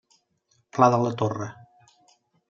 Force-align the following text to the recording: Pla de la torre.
Pla 0.77 0.87
de 0.95 0.99
la 1.03 1.11
torre. 1.23 1.49